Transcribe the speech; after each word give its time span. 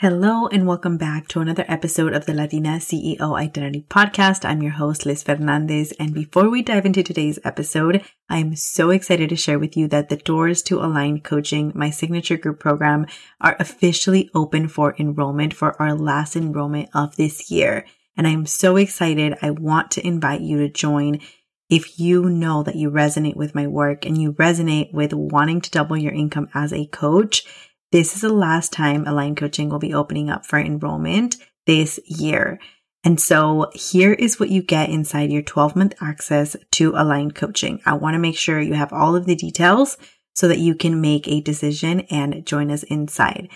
Hello 0.00 0.46
and 0.46 0.66
welcome 0.66 0.96
back 0.96 1.28
to 1.28 1.40
another 1.40 1.66
episode 1.68 2.14
of 2.14 2.24
the 2.24 2.32
Latina 2.32 2.78
CEO 2.78 3.38
Identity 3.38 3.84
Podcast. 3.90 4.48
I'm 4.48 4.62
your 4.62 4.72
host, 4.72 5.04
Liz 5.04 5.22
Fernandez. 5.22 5.92
And 6.00 6.14
before 6.14 6.48
we 6.48 6.62
dive 6.62 6.86
into 6.86 7.02
today's 7.02 7.38
episode, 7.44 8.02
I 8.26 8.38
am 8.38 8.56
so 8.56 8.88
excited 8.88 9.28
to 9.28 9.36
share 9.36 9.58
with 9.58 9.76
you 9.76 9.88
that 9.88 10.08
the 10.08 10.16
doors 10.16 10.62
to 10.62 10.82
Aligned 10.82 11.22
Coaching, 11.22 11.70
my 11.74 11.90
signature 11.90 12.38
group 12.38 12.58
program, 12.60 13.08
are 13.42 13.58
officially 13.60 14.30
open 14.34 14.68
for 14.68 14.96
enrollment 14.98 15.52
for 15.52 15.78
our 15.78 15.94
last 15.94 16.34
enrollment 16.34 16.88
of 16.94 17.16
this 17.16 17.50
year. 17.50 17.84
And 18.16 18.26
I 18.26 18.30
am 18.30 18.46
so 18.46 18.76
excited. 18.76 19.36
I 19.42 19.50
want 19.50 19.90
to 19.90 20.06
invite 20.06 20.40
you 20.40 20.60
to 20.60 20.70
join 20.70 21.20
if 21.68 22.00
you 22.00 22.30
know 22.30 22.62
that 22.62 22.76
you 22.76 22.90
resonate 22.90 23.36
with 23.36 23.54
my 23.54 23.66
work 23.66 24.06
and 24.06 24.20
you 24.20 24.32
resonate 24.32 24.94
with 24.94 25.12
wanting 25.12 25.60
to 25.60 25.70
double 25.70 25.98
your 25.98 26.12
income 26.14 26.48
as 26.54 26.72
a 26.72 26.86
coach 26.86 27.44
this 27.92 28.14
is 28.14 28.22
the 28.22 28.32
last 28.32 28.72
time 28.72 29.06
Aligned 29.06 29.36
Coaching 29.36 29.68
will 29.68 29.78
be 29.78 29.94
opening 29.94 30.30
up 30.30 30.46
for 30.46 30.58
enrollment 30.58 31.36
this 31.66 31.98
year. 32.06 32.58
And 33.02 33.18
so 33.18 33.70
here 33.74 34.12
is 34.12 34.38
what 34.38 34.50
you 34.50 34.62
get 34.62 34.90
inside 34.90 35.32
your 35.32 35.42
12 35.42 35.74
month 35.74 35.94
access 36.00 36.56
to 36.72 36.92
Aligned 36.94 37.34
Coaching. 37.34 37.80
I 37.86 37.94
want 37.94 38.14
to 38.14 38.18
make 38.18 38.36
sure 38.36 38.60
you 38.60 38.74
have 38.74 38.92
all 38.92 39.16
of 39.16 39.26
the 39.26 39.34
details 39.34 39.96
so 40.34 40.48
that 40.48 40.58
you 40.58 40.74
can 40.74 41.00
make 41.00 41.26
a 41.26 41.40
decision 41.40 42.00
and 42.10 42.44
join 42.46 42.70
us 42.70 42.82
inside. 42.84 43.48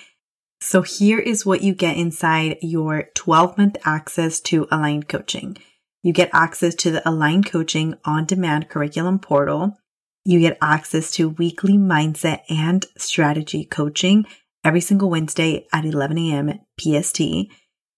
So 0.60 0.82
here 0.82 1.18
is 1.18 1.44
what 1.44 1.62
you 1.62 1.74
get 1.74 1.96
inside 1.96 2.56
your 2.62 3.10
12 3.14 3.58
month 3.58 3.76
access 3.84 4.40
to 4.40 4.66
Aligned 4.70 5.08
Coaching. 5.08 5.58
You 6.02 6.12
get 6.12 6.30
access 6.32 6.74
to 6.76 6.90
the 6.90 7.06
Aligned 7.08 7.46
Coaching 7.46 7.94
on 8.04 8.24
demand 8.24 8.68
curriculum 8.68 9.18
portal. 9.18 9.78
You 10.26 10.40
get 10.40 10.56
access 10.62 11.10
to 11.12 11.28
weekly 11.28 11.74
mindset 11.74 12.40
and 12.48 12.86
strategy 12.96 13.66
coaching 13.66 14.24
every 14.64 14.80
single 14.80 15.10
Wednesday 15.10 15.66
at 15.70 15.84
11 15.84 16.16
a.m. 16.16 16.60
PST, 16.80 17.18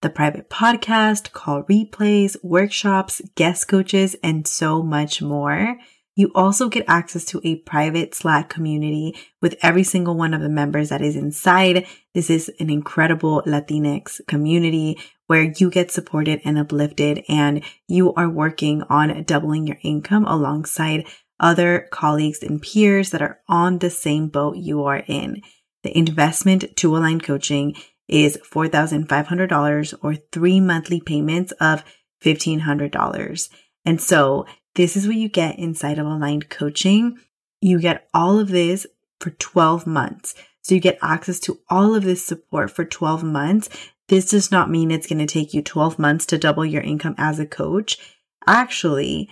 the 0.02 0.10
private 0.10 0.50
podcast, 0.50 1.30
call 1.30 1.62
replays, 1.62 2.36
workshops, 2.42 3.22
guest 3.36 3.68
coaches, 3.68 4.16
and 4.24 4.44
so 4.44 4.82
much 4.82 5.22
more. 5.22 5.76
You 6.16 6.32
also 6.34 6.68
get 6.68 6.84
access 6.88 7.24
to 7.26 7.40
a 7.44 7.60
private 7.60 8.12
Slack 8.12 8.48
community 8.48 9.14
with 9.40 9.54
every 9.62 9.84
single 9.84 10.16
one 10.16 10.34
of 10.34 10.40
the 10.40 10.48
members 10.48 10.88
that 10.88 11.02
is 11.02 11.14
inside. 11.14 11.86
This 12.12 12.28
is 12.28 12.50
an 12.58 12.70
incredible 12.70 13.44
Latinx 13.46 14.20
community 14.26 14.98
where 15.28 15.52
you 15.56 15.70
get 15.70 15.92
supported 15.92 16.40
and 16.44 16.58
uplifted 16.58 17.22
and 17.28 17.62
you 17.86 18.14
are 18.14 18.28
working 18.28 18.82
on 18.88 19.22
doubling 19.24 19.68
your 19.68 19.78
income 19.82 20.24
alongside 20.24 21.06
other 21.38 21.88
colleagues 21.90 22.42
and 22.42 22.62
peers 22.62 23.10
that 23.10 23.22
are 23.22 23.40
on 23.48 23.78
the 23.78 23.90
same 23.90 24.28
boat 24.28 24.56
you 24.56 24.84
are 24.84 25.04
in. 25.06 25.42
The 25.82 25.96
investment 25.96 26.76
to 26.76 26.96
Aligned 26.96 27.22
Coaching 27.22 27.76
is 28.08 28.38
$4,500 28.38 29.94
or 30.02 30.14
three 30.14 30.60
monthly 30.60 31.00
payments 31.00 31.52
of 31.60 31.84
$1,500. 32.24 33.48
And 33.84 34.00
so 34.00 34.46
this 34.74 34.96
is 34.96 35.06
what 35.06 35.16
you 35.16 35.28
get 35.28 35.58
inside 35.58 35.98
of 35.98 36.06
Aligned 36.06 36.48
Coaching. 36.48 37.18
You 37.60 37.80
get 37.80 38.08
all 38.12 38.38
of 38.38 38.48
this 38.48 38.86
for 39.20 39.30
12 39.30 39.86
months. 39.86 40.34
So 40.62 40.74
you 40.74 40.80
get 40.80 40.98
access 41.02 41.38
to 41.40 41.60
all 41.70 41.94
of 41.94 42.04
this 42.04 42.24
support 42.24 42.70
for 42.70 42.84
12 42.84 43.22
months. 43.22 43.68
This 44.08 44.30
does 44.30 44.50
not 44.50 44.70
mean 44.70 44.90
it's 44.90 45.06
going 45.06 45.24
to 45.24 45.26
take 45.26 45.54
you 45.54 45.62
12 45.62 45.98
months 45.98 46.26
to 46.26 46.38
double 46.38 46.64
your 46.64 46.82
income 46.82 47.14
as 47.18 47.38
a 47.38 47.46
coach. 47.46 47.98
Actually, 48.46 49.28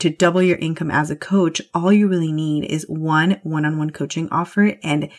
to 0.00 0.10
double 0.10 0.42
your 0.42 0.58
income 0.58 0.90
as 0.90 1.10
a 1.10 1.16
coach, 1.16 1.62
all 1.72 1.92
you 1.92 2.08
really 2.08 2.32
need 2.32 2.64
is 2.64 2.84
one 2.88 3.40
one-on-one 3.42 3.90
coaching 3.90 4.28
offer 4.30 4.78
and 4.82 5.10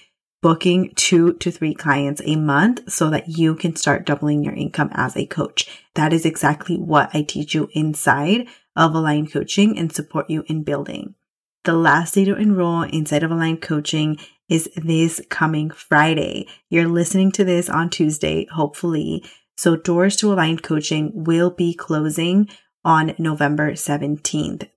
booking 0.41 0.91
two 0.95 1.33
to 1.33 1.51
three 1.51 1.73
clients 1.73 2.21
a 2.25 2.35
month 2.35 2.91
so 2.91 3.09
that 3.09 3.29
you 3.29 3.55
can 3.55 3.75
start 3.75 4.05
doubling 4.05 4.43
your 4.43 4.55
income 4.55 4.89
as 4.93 5.15
a 5.15 5.25
coach. 5.25 5.67
That 5.93 6.13
is 6.13 6.25
exactly 6.25 6.77
what 6.77 7.11
I 7.13 7.21
teach 7.21 7.53
you 7.53 7.69
inside 7.73 8.47
of 8.75 8.95
Aligned 8.95 9.31
Coaching 9.31 9.77
and 9.77 9.93
support 9.93 10.29
you 10.29 10.43
in 10.47 10.63
building. 10.63 11.15
The 11.63 11.73
last 11.73 12.15
day 12.15 12.25
to 12.25 12.35
enroll 12.35 12.81
inside 12.83 13.21
of 13.21 13.29
Aligned 13.29 13.61
Coaching 13.61 14.17
is 14.49 14.67
this 14.75 15.21
coming 15.29 15.69
Friday. 15.69 16.47
You're 16.69 16.87
listening 16.87 17.31
to 17.33 17.43
this 17.43 17.69
on 17.69 17.91
Tuesday, 17.91 18.47
hopefully. 18.51 19.23
So 19.57 19.75
doors 19.75 20.15
to 20.17 20.33
Aligned 20.33 20.63
Coaching 20.63 21.11
will 21.13 21.51
be 21.51 21.75
closing 21.75 22.49
on 22.83 23.13
November 23.19 23.73
17th. 23.73 24.67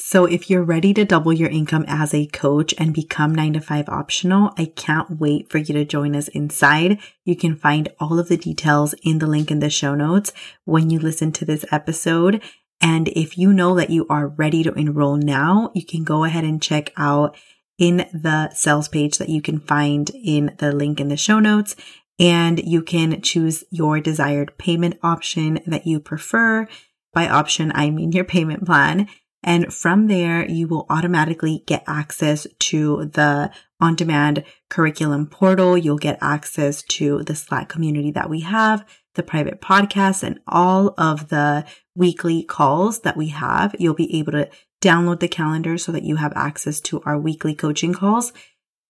So 0.00 0.26
if 0.26 0.48
you're 0.48 0.62
ready 0.62 0.94
to 0.94 1.04
double 1.04 1.32
your 1.32 1.48
income 1.50 1.84
as 1.88 2.14
a 2.14 2.26
coach 2.26 2.72
and 2.78 2.94
become 2.94 3.34
nine 3.34 3.54
to 3.54 3.60
five 3.60 3.88
optional, 3.88 4.52
I 4.56 4.66
can't 4.66 5.18
wait 5.18 5.50
for 5.50 5.58
you 5.58 5.74
to 5.74 5.84
join 5.84 6.14
us 6.14 6.28
inside. 6.28 7.00
You 7.24 7.34
can 7.34 7.56
find 7.56 7.88
all 7.98 8.20
of 8.20 8.28
the 8.28 8.36
details 8.36 8.94
in 9.02 9.18
the 9.18 9.26
link 9.26 9.50
in 9.50 9.58
the 9.58 9.68
show 9.68 9.96
notes 9.96 10.32
when 10.64 10.88
you 10.88 11.00
listen 11.00 11.32
to 11.32 11.44
this 11.44 11.64
episode. 11.72 12.40
And 12.80 13.08
if 13.08 13.36
you 13.36 13.52
know 13.52 13.74
that 13.74 13.90
you 13.90 14.06
are 14.08 14.28
ready 14.28 14.62
to 14.62 14.72
enroll 14.74 15.16
now, 15.16 15.72
you 15.74 15.84
can 15.84 16.04
go 16.04 16.22
ahead 16.22 16.44
and 16.44 16.62
check 16.62 16.92
out 16.96 17.36
in 17.76 18.08
the 18.12 18.50
sales 18.54 18.88
page 18.88 19.18
that 19.18 19.28
you 19.28 19.42
can 19.42 19.58
find 19.58 20.10
in 20.10 20.54
the 20.58 20.70
link 20.70 21.00
in 21.00 21.08
the 21.08 21.16
show 21.16 21.40
notes. 21.40 21.74
And 22.20 22.60
you 22.60 22.82
can 22.82 23.20
choose 23.20 23.64
your 23.70 23.98
desired 23.98 24.56
payment 24.58 24.96
option 25.02 25.58
that 25.66 25.88
you 25.88 25.98
prefer. 25.98 26.68
By 27.12 27.28
option, 27.28 27.72
I 27.74 27.90
mean 27.90 28.12
your 28.12 28.24
payment 28.24 28.64
plan. 28.64 29.08
And 29.48 29.72
from 29.72 30.08
there, 30.08 30.46
you 30.46 30.68
will 30.68 30.84
automatically 30.90 31.62
get 31.64 31.82
access 31.86 32.46
to 32.58 33.06
the 33.06 33.50
on 33.80 33.94
demand 33.94 34.44
curriculum 34.68 35.26
portal. 35.26 35.78
You'll 35.78 35.96
get 35.96 36.18
access 36.20 36.82
to 36.82 37.22
the 37.22 37.34
Slack 37.34 37.70
community 37.70 38.10
that 38.10 38.28
we 38.28 38.40
have, 38.40 38.84
the 39.14 39.22
private 39.22 39.62
podcasts, 39.62 40.22
and 40.22 40.38
all 40.46 40.92
of 40.98 41.30
the 41.30 41.64
weekly 41.94 42.42
calls 42.42 43.00
that 43.00 43.16
we 43.16 43.28
have. 43.28 43.74
You'll 43.78 43.94
be 43.94 44.18
able 44.18 44.32
to 44.32 44.50
download 44.82 45.20
the 45.20 45.28
calendar 45.28 45.78
so 45.78 45.92
that 45.92 46.04
you 46.04 46.16
have 46.16 46.34
access 46.36 46.78
to 46.82 47.00
our 47.06 47.18
weekly 47.18 47.54
coaching 47.54 47.94
calls 47.94 48.34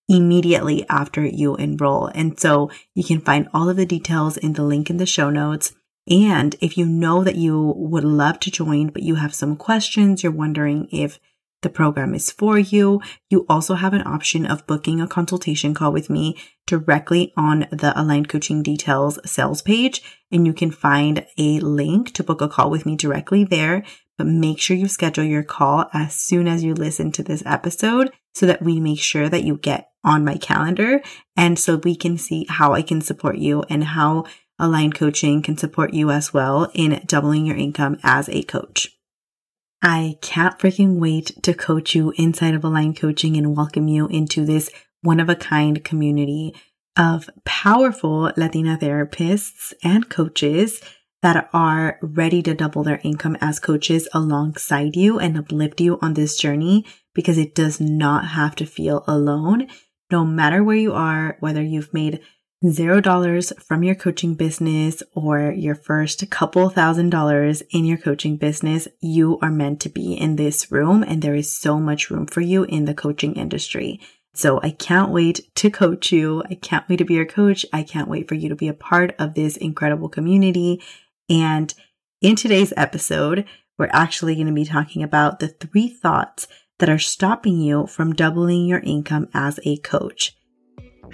immediately 0.08 0.84
after 0.88 1.25
you 1.25 1.54
enroll. 1.54 2.08
And 2.08 2.36
so 2.40 2.69
you 2.96 3.04
can 3.04 3.20
find 3.20 3.48
all 3.54 3.69
of 3.69 3.76
the 3.76 3.86
details 3.86 4.36
in 4.36 4.54
the 4.54 4.64
link 4.64 4.90
in 4.90 4.96
the 4.96 5.06
show 5.06 5.30
notes. 5.30 5.72
And 6.10 6.56
if 6.60 6.78
you 6.78 6.86
know 6.86 7.22
that 7.22 7.36
you 7.36 7.74
would 7.76 8.04
love 8.04 8.41
to 8.41 8.50
join, 8.50 8.88
but 8.88 9.02
you 9.02 9.16
have 9.16 9.34
some 9.34 9.56
questions, 9.56 10.22
you're 10.22 10.32
wondering 10.32 10.88
if 10.91 11.19
the 11.62 11.69
program 11.69 12.14
is 12.14 12.30
for 12.30 12.58
you, 12.58 13.00
you 13.30 13.44
also 13.48 13.74
have 13.74 13.92
an 13.92 14.06
option 14.06 14.46
of 14.46 14.66
booking 14.66 15.00
a 15.00 15.08
consultation 15.08 15.74
call 15.74 15.92
with 15.92 16.08
me 16.08 16.36
directly 16.66 17.32
on 17.36 17.66
the 17.72 17.92
Aligned 17.96 18.28
Coaching 18.28 18.62
Details 18.62 19.19
sales 19.28 19.60
page. 19.60 20.02
And 20.30 20.46
you 20.46 20.52
can 20.52 20.70
find 20.70 21.26
a 21.36 21.58
link 21.60 22.12
to 22.14 22.22
book 22.22 22.40
a 22.40 22.48
call 22.48 22.70
with 22.70 22.86
me 22.86 22.94
directly 22.94 23.42
there. 23.42 23.84
But 24.16 24.28
make 24.28 24.60
sure 24.60 24.76
you 24.76 24.88
schedule 24.88 25.25
your 25.25 25.42
call 25.42 25.86
as 25.92 26.14
soon 26.14 26.46
as 26.46 26.62
you 26.62 26.75
listen 26.75 27.10
to 27.12 27.22
this 27.22 27.42
episode 27.44 28.12
so 28.34 28.46
that 28.46 28.62
we 28.62 28.78
make 28.78 29.00
sure 29.00 29.28
that 29.28 29.44
you 29.44 29.56
get 29.56 29.90
on 30.04 30.25
my 30.25 30.36
calendar 30.36 31.02
and 31.36 31.58
so 31.58 31.76
we 31.76 31.96
can 31.96 32.16
see 32.16 32.46
how 32.48 32.72
I 32.72 32.82
can 32.82 33.00
support 33.00 33.36
you 33.36 33.64
and 33.69 33.82
how 33.82 34.25
Aligned 34.60 34.96
Coaching 34.96 35.41
can 35.41 35.56
support 35.56 35.94
you 35.94 36.10
as 36.10 36.34
well 36.34 36.70
in 36.74 37.00
doubling 37.06 37.46
your 37.46 37.56
income 37.56 37.96
as 38.02 38.28
a 38.28 38.42
coach. 38.42 38.88
I 39.80 40.16
can't 40.20 40.58
freaking 40.58 40.98
wait 40.98 41.41
to 41.44 41.54
coach 41.54 41.94
you 41.94 42.12
inside 42.16 42.54
of 42.54 42.64
Aligned 42.64 42.96
Coaching 42.96 43.36
and 43.36 43.56
welcome 43.56 43.86
you 43.86 44.08
into 44.08 44.44
this 44.44 44.69
one 45.02 45.20
of 45.20 45.28
a 45.28 45.36
kind 45.36 45.84
community 45.84 46.56
of 46.96 47.30
powerful 47.44 48.32
Latina 48.36 48.76
therapists 48.76 49.72
and 49.84 50.08
coaches 50.08 50.80
that 51.22 51.48
are 51.52 51.98
ready 52.02 52.42
to 52.42 52.54
double 52.54 52.82
their 52.82 53.00
income 53.04 53.36
as 53.40 53.60
coaches 53.60 54.08
alongside 54.12 54.96
you 54.96 55.20
and 55.20 55.38
uplift 55.38 55.80
you 55.80 56.00
on 56.02 56.14
this 56.14 56.36
journey 56.36 56.84
because 57.14 57.38
it 57.38 57.54
does 57.54 57.80
not 57.80 58.26
have 58.26 58.56
to 58.56 58.66
feel 58.66 59.04
alone. 59.06 59.69
No 60.10 60.25
matter 60.25 60.64
where 60.64 60.76
you 60.76 60.92
are, 60.94 61.36
whether 61.38 61.62
you've 61.62 61.94
made 61.94 62.20
zero 62.66 63.00
dollars 63.00 63.52
from 63.64 63.84
your 63.84 63.94
coaching 63.94 64.34
business 64.34 65.02
or 65.14 65.52
your 65.52 65.75
first 65.75 66.28
couple 66.31 66.69
thousand 66.70 67.10
dollars 67.10 67.62
in 67.70 67.84
your 67.84 67.99
coaching 67.99 68.37
business, 68.37 68.88
you 69.00 69.38
are 69.40 69.50
meant 69.50 69.81
to 69.81 69.88
be 69.88 70.14
in 70.14 70.37
this 70.37 70.72
room 70.72 71.05
and 71.06 71.22
there 71.22 71.37
is 71.37 71.56
so 71.56 71.78
much 71.78 72.10
room 72.10 72.26
for 72.26 72.40
you 72.40 72.64
in 72.64 72.84
the 72.84 72.94
coaching 72.94 73.34
industry. 73.34 74.00
So 74.34 74.60
I 74.62 74.70
can't 74.70 75.10
wait 75.10 75.40
to 75.56 75.70
coach 75.70 76.12
you. 76.12 76.43
I 76.50 76.55
can't 76.55 76.88
wait 76.88 76.96
to 76.96 77.05
be 77.05 77.14
your 77.14 77.26
coach. 77.26 77.64
I 77.72 77.82
can't 77.82 78.08
wait 78.08 78.28
for 78.28 78.34
you 78.34 78.49
to 78.49 78.56
be 78.56 78.69
a 78.69 78.75
part 78.75 79.14
of 79.19 79.34
this 79.34 79.56
incredible 79.56 80.08
community. 80.08 80.82
And 81.28 81.72
in 82.20 82.37
today's 82.37 82.72
episode, 82.76 83.46
we're 83.78 83.90
actually 83.93 84.34
going 84.34 84.49
to 84.49 84.52
be 84.52 84.64
talking 84.64 85.02
about 85.02 85.38
the 85.38 85.49
three 85.49 85.88
thoughts 85.88 86.49
that 86.78 86.88
are 86.88 86.99
stopping 86.99 87.60
you 87.60 87.87
from 87.87 88.12
doubling 88.12 88.66
your 88.66 88.81
income 88.81 89.28
as 89.34 89.58
a 89.64 89.78
coach. 89.78 90.38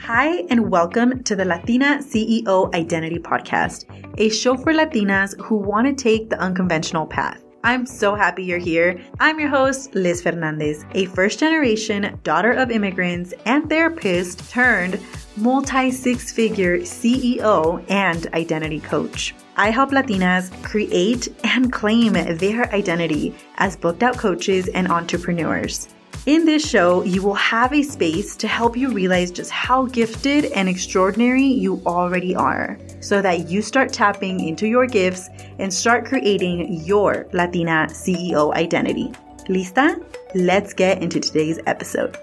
Hi, 0.01 0.45
and 0.51 0.71
welcome 0.71 1.23
to 1.23 1.37
the 1.37 1.45
Latina 1.45 1.99
CEO 2.01 2.75
Identity 2.75 3.19
Podcast, 3.19 3.85
a 4.19 4.29
show 4.29 4.57
for 4.57 4.73
Latinas 4.73 5.41
who 5.41 5.57
want 5.57 5.87
to 5.87 5.95
take 5.95 6.29
the 6.29 6.39
unconventional 6.39 7.07
path. 7.07 7.43
I'm 7.63 7.87
so 7.87 8.15
happy 8.15 8.45
you're 8.45 8.59
here. 8.59 9.01
I'm 9.21 9.41
your 9.41 9.49
host, 9.49 9.95
Liz 9.95 10.21
Fernandez, 10.21 10.85
a 10.93 11.07
first 11.07 11.39
generation 11.39 12.19
daughter 12.23 12.53
of 12.53 12.71
immigrants 12.71 13.33
and 13.47 13.71
therapist 13.71 14.51
turned 14.51 15.01
multi 15.37 15.91
six 15.91 16.31
figure 16.31 16.81
CEO 16.81 17.83
and 17.89 18.27
identity 18.35 18.81
coach. 18.81 19.35
I 19.57 19.71
help 19.71 19.91
Latinas 19.91 20.51
create 20.63 21.29
and 21.45 21.73
claim 21.73 22.13
their 22.13 22.71
identity 22.75 23.35
as 23.57 23.77
booked 23.77 24.03
out 24.03 24.19
coaches 24.19 24.69
and 24.69 24.89
entrepreneurs. 24.89 25.89
In 26.27 26.47
this 26.47 26.67
show, 26.67 27.05
you 27.05 27.23
will 27.23 27.35
have 27.35 27.75
a 27.75 27.83
space 27.83 28.35
to 28.37 28.49
help 28.49 28.79
you 28.79 28.91
realize 28.91 29.31
just 29.31 29.51
how 29.51 29.85
gifted 29.85 30.47
and 30.53 30.71
extraordinary 30.71 31.45
you 31.45 31.83
already 31.85 32.35
are 32.35 32.79
so 33.01 33.21
that 33.21 33.51
you 33.51 33.61
start 33.61 33.93
tapping 33.93 34.41
into 34.41 34.67
your 34.67 34.87
gifts 34.87 35.29
and 35.59 35.73
start 35.73 36.07
creating 36.07 36.83
your 36.83 37.27
Latina 37.35 37.89
CEO 37.91 38.55
identity. 38.55 39.13
Lista? 39.51 40.03
Let's 40.35 40.73
get 40.73 41.03
into 41.03 41.21
today's 41.21 41.61
episode. 41.67 42.17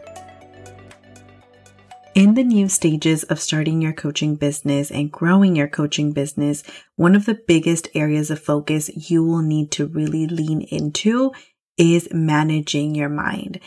In 2.15 2.33
the 2.33 2.44
new 2.44 2.69
stages 2.69 3.24
of 3.25 3.39
starting 3.39 3.83
your 3.83 3.94
coaching 3.94 4.36
business 4.36 4.89
and 4.89 5.12
growing 5.12 5.56
your 5.56 5.68
coaching 5.68 6.12
business, 6.12 6.63
one 6.95 7.13
of 7.13 7.27
the 7.27 7.39
biggest 7.47 7.88
areas 7.94 8.31
of 8.31 8.39
focus 8.39 8.89
you 9.12 9.24
will 9.24 9.44
need 9.44 9.69
to 9.74 9.86
really 9.86 10.25
lean 10.25 10.62
into 10.62 11.31
is 11.77 12.07
managing 12.12 12.95
your 12.95 13.09
mind. 13.09 13.59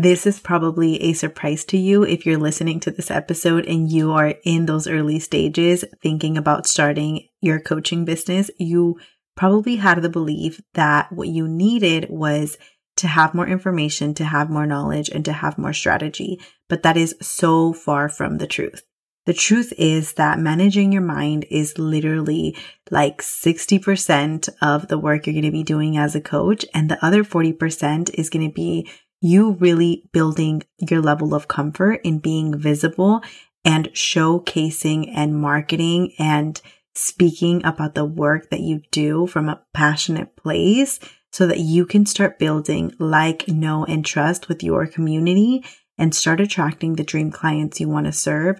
This 0.00 0.26
is 0.26 0.40
probably 0.40 0.96
a 1.02 1.12
surprise 1.12 1.62
to 1.66 1.76
you 1.76 2.04
if 2.04 2.24
you're 2.24 2.38
listening 2.38 2.80
to 2.80 2.90
this 2.90 3.10
episode 3.10 3.66
and 3.66 3.92
you 3.92 4.12
are 4.12 4.32
in 4.44 4.64
those 4.64 4.86
early 4.86 5.20
stages 5.20 5.84
thinking 6.02 6.38
about 6.38 6.66
starting 6.66 7.28
your 7.42 7.60
coaching 7.60 8.06
business. 8.06 8.50
You 8.58 8.98
probably 9.36 9.76
had 9.76 10.00
the 10.00 10.08
belief 10.08 10.58
that 10.72 11.12
what 11.12 11.28
you 11.28 11.46
needed 11.46 12.06
was 12.08 12.56
to 12.96 13.08
have 13.08 13.34
more 13.34 13.46
information, 13.46 14.14
to 14.14 14.24
have 14.24 14.48
more 14.48 14.64
knowledge, 14.64 15.10
and 15.10 15.22
to 15.26 15.34
have 15.34 15.58
more 15.58 15.74
strategy. 15.74 16.40
But 16.70 16.82
that 16.82 16.96
is 16.96 17.14
so 17.20 17.74
far 17.74 18.08
from 18.08 18.38
the 18.38 18.46
truth. 18.46 18.82
The 19.26 19.34
truth 19.34 19.70
is 19.76 20.14
that 20.14 20.38
managing 20.38 20.92
your 20.92 21.02
mind 21.02 21.44
is 21.50 21.78
literally 21.78 22.56
like 22.90 23.20
60% 23.20 24.48
of 24.62 24.88
the 24.88 24.98
work 24.98 25.26
you're 25.26 25.34
going 25.34 25.44
to 25.44 25.50
be 25.50 25.62
doing 25.62 25.98
as 25.98 26.14
a 26.14 26.22
coach. 26.22 26.64
And 26.72 26.90
the 26.90 27.04
other 27.04 27.22
40% 27.22 28.14
is 28.14 28.30
going 28.30 28.48
to 28.48 28.54
be 28.54 28.88
you 29.20 29.52
really 29.52 30.08
building 30.12 30.62
your 30.78 31.00
level 31.00 31.34
of 31.34 31.48
comfort 31.48 32.00
in 32.04 32.18
being 32.18 32.58
visible 32.58 33.22
and 33.64 33.88
showcasing 33.88 35.10
and 35.14 35.36
marketing 35.36 36.14
and 36.18 36.60
speaking 36.94 37.64
about 37.64 37.94
the 37.94 38.04
work 38.04 38.50
that 38.50 38.60
you 38.60 38.82
do 38.90 39.26
from 39.26 39.48
a 39.48 39.60
passionate 39.74 40.36
place 40.36 40.98
so 41.32 41.46
that 41.46 41.60
you 41.60 41.86
can 41.86 42.04
start 42.06 42.38
building 42.38 42.92
like, 42.98 43.46
know, 43.46 43.84
and 43.84 44.04
trust 44.04 44.48
with 44.48 44.62
your 44.62 44.86
community 44.86 45.64
and 45.96 46.14
start 46.14 46.40
attracting 46.40 46.96
the 46.96 47.04
dream 47.04 47.30
clients 47.30 47.78
you 47.78 47.88
want 47.88 48.06
to 48.06 48.12
serve 48.12 48.58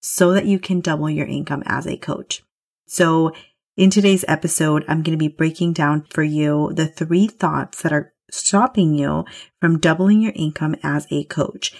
so 0.00 0.32
that 0.32 0.46
you 0.46 0.58
can 0.58 0.80
double 0.80 1.08
your 1.08 1.26
income 1.26 1.62
as 1.66 1.86
a 1.86 1.96
coach. 1.96 2.42
So 2.86 3.32
in 3.76 3.88
today's 3.88 4.24
episode, 4.28 4.84
I'm 4.86 5.02
going 5.02 5.18
to 5.18 5.24
be 5.24 5.28
breaking 5.28 5.72
down 5.72 6.04
for 6.10 6.22
you 6.22 6.72
the 6.74 6.86
three 6.86 7.26
thoughts 7.26 7.82
that 7.82 7.92
are 7.92 8.11
stopping 8.32 8.94
you 8.94 9.24
from 9.60 9.78
doubling 9.78 10.20
your 10.20 10.32
income 10.34 10.74
as 10.82 11.06
a 11.10 11.24
coach. 11.24 11.72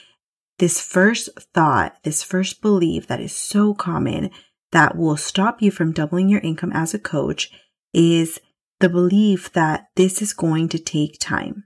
This 0.59 0.81
first 0.81 1.29
thought, 1.55 1.97
this 2.05 2.23
first 2.23 2.63
belief 2.63 3.07
that 3.09 3.21
is 3.21 3.35
so 3.35 3.75
common 3.75 4.31
that 4.71 4.97
will 4.97 5.17
stop 5.17 5.61
you 5.61 5.71
from 5.71 5.93
doubling 5.93 6.29
your 6.29 6.41
income 6.41 6.73
as 6.73 6.95
a 6.95 6.99
coach 6.99 7.51
is 7.93 8.39
the 8.81 8.89
belief 8.89 9.53
that 9.53 9.87
this 9.97 10.23
is 10.23 10.33
going 10.33 10.69
to 10.69 10.79
take 10.79 11.19
time. 11.19 11.65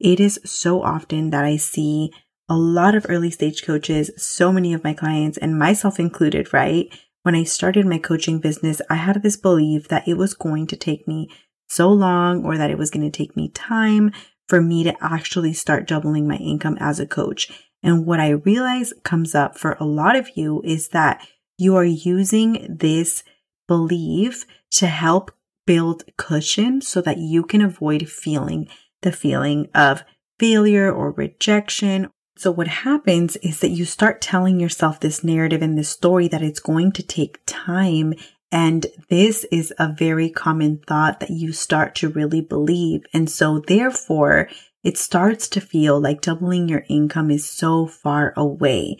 It 0.00 0.20
is 0.20 0.40
so 0.44 0.82
often 0.82 1.30
that 1.30 1.44
I 1.44 1.56
see 1.56 2.12
a 2.48 2.56
lot 2.56 2.94
of 2.94 3.06
early 3.08 3.30
stage 3.30 3.64
coaches, 3.64 4.10
so 4.16 4.52
many 4.52 4.74
of 4.74 4.84
my 4.84 4.92
clients 4.92 5.38
and 5.38 5.58
myself 5.58 5.98
included, 5.98 6.52
right? 6.52 6.88
When 7.22 7.34
I 7.34 7.44
started 7.44 7.86
my 7.86 7.98
coaching 7.98 8.38
business, 8.38 8.82
I 8.90 8.96
had 8.96 9.22
this 9.22 9.36
belief 9.36 9.88
that 9.88 10.06
it 10.06 10.18
was 10.18 10.34
going 10.34 10.66
to 10.66 10.76
take 10.76 11.08
me 11.08 11.30
so 11.74 11.90
long 11.90 12.44
or 12.44 12.56
that 12.56 12.70
it 12.70 12.78
was 12.78 12.90
going 12.90 13.10
to 13.10 13.16
take 13.16 13.36
me 13.36 13.48
time 13.48 14.12
for 14.48 14.60
me 14.60 14.84
to 14.84 14.94
actually 15.00 15.52
start 15.52 15.88
doubling 15.88 16.28
my 16.28 16.36
income 16.36 16.76
as 16.80 17.00
a 17.00 17.06
coach. 17.06 17.50
And 17.82 18.06
what 18.06 18.20
I 18.20 18.30
realize 18.30 18.92
comes 19.02 19.34
up 19.34 19.58
for 19.58 19.76
a 19.80 19.84
lot 19.84 20.16
of 20.16 20.36
you 20.36 20.62
is 20.64 20.88
that 20.88 21.26
you 21.58 21.76
are 21.76 21.84
using 21.84 22.66
this 22.68 23.22
belief 23.68 24.46
to 24.72 24.86
help 24.86 25.30
build 25.66 26.04
cushion 26.16 26.80
so 26.80 27.00
that 27.00 27.18
you 27.18 27.42
can 27.42 27.60
avoid 27.60 28.08
feeling 28.08 28.68
the 29.02 29.12
feeling 29.12 29.68
of 29.74 30.02
failure 30.38 30.92
or 30.92 31.12
rejection. 31.12 32.08
So 32.36 32.50
what 32.50 32.68
happens 32.68 33.36
is 33.36 33.60
that 33.60 33.70
you 33.70 33.84
start 33.84 34.20
telling 34.20 34.58
yourself 34.58 35.00
this 35.00 35.22
narrative 35.22 35.62
and 35.62 35.78
this 35.78 35.88
story 35.88 36.28
that 36.28 36.42
it's 36.42 36.60
going 36.60 36.92
to 36.92 37.02
take 37.02 37.38
time 37.46 38.14
and 38.54 38.86
this 39.08 39.42
is 39.50 39.74
a 39.80 39.92
very 39.92 40.30
common 40.30 40.78
thought 40.86 41.18
that 41.18 41.30
you 41.30 41.52
start 41.52 41.96
to 41.96 42.08
really 42.08 42.40
believe. 42.40 43.04
And 43.12 43.28
so 43.28 43.58
therefore, 43.58 44.48
it 44.84 44.96
starts 44.96 45.48
to 45.48 45.60
feel 45.60 46.00
like 46.00 46.20
doubling 46.20 46.68
your 46.68 46.84
income 46.88 47.32
is 47.32 47.50
so 47.50 47.88
far 47.88 48.32
away. 48.36 48.96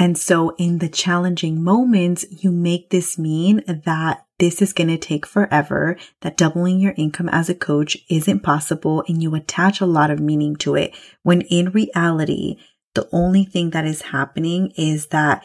And 0.00 0.18
so 0.18 0.50
in 0.56 0.78
the 0.78 0.88
challenging 0.88 1.62
moments, 1.62 2.24
you 2.42 2.50
make 2.50 2.90
this 2.90 3.16
mean 3.16 3.62
that 3.68 4.26
this 4.40 4.60
is 4.60 4.72
going 4.72 4.88
to 4.88 4.98
take 4.98 5.26
forever, 5.26 5.96
that 6.22 6.36
doubling 6.36 6.80
your 6.80 6.94
income 6.96 7.28
as 7.28 7.48
a 7.48 7.54
coach 7.54 7.96
isn't 8.10 8.42
possible, 8.42 9.04
and 9.06 9.22
you 9.22 9.32
attach 9.36 9.80
a 9.80 9.86
lot 9.86 10.10
of 10.10 10.18
meaning 10.18 10.56
to 10.56 10.74
it. 10.74 10.92
When 11.22 11.42
in 11.42 11.70
reality, 11.70 12.56
the 12.96 13.08
only 13.12 13.44
thing 13.44 13.70
that 13.70 13.84
is 13.84 14.02
happening 14.02 14.72
is 14.76 15.06
that 15.08 15.44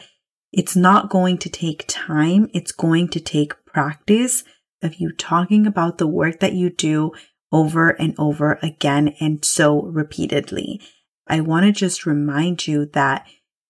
it's 0.56 0.76
not 0.76 1.10
going 1.10 1.38
to 1.38 1.48
take 1.48 1.84
time. 1.88 2.48
It's 2.54 2.70
going 2.70 3.08
to 3.08 3.20
take 3.20 3.64
practice 3.66 4.44
of 4.82 4.96
you 4.96 5.10
talking 5.12 5.66
about 5.66 5.98
the 5.98 6.06
work 6.06 6.40
that 6.40 6.52
you 6.52 6.70
do 6.70 7.12
over 7.50 7.90
and 7.90 8.14
over 8.18 8.58
again 8.62 9.14
and 9.20 9.44
so 9.44 9.82
repeatedly. 9.82 10.80
I 11.26 11.40
want 11.40 11.66
to 11.66 11.72
just 11.72 12.06
remind 12.06 12.68
you 12.68 12.86
that 12.92 13.26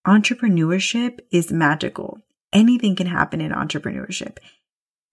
entrepreneurship 0.06 1.20
is 1.30 1.50
magical. 1.50 2.18
Anything 2.52 2.96
can 2.96 3.06
happen 3.06 3.40
in 3.40 3.52
entrepreneurship. 3.52 4.36